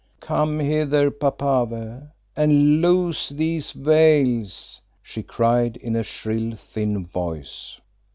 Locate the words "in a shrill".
5.77-6.55